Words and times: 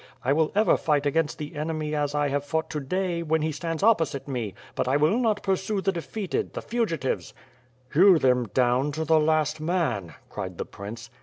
I 0.25 0.33
will 0.33 0.51
ever 0.55 0.77
fight 0.77 1.05
against 1.05 1.37
the 1.37 1.53
enemy 1.55 1.93
as 1.93 2.15
I 2.15 2.29
have 2.29 2.43
fought 2.43 2.71
to 2.71 2.79
day. 2.79 3.21
When 3.21 3.43
he 3.43 3.51
stends 3.51 3.83
opposite 3.83 4.27
me; 4.27 4.55
but 4.73 4.87
I 4.87 4.97
will 4.97 5.19
not 5.19 5.43
pursue 5.43 5.79
the 5.79 5.91
defeated, 5.91 6.53
the 6.53 6.61
fugitives." 6.63 7.35
"Hew 7.93 8.17
them 8.17 8.47
down 8.47 8.91
to 8.93 9.05
the 9.05 9.19
last 9.19 9.59
man," 9.61 10.15
cried 10.27 10.57
the 10.57 10.65
prince. 10.65 11.11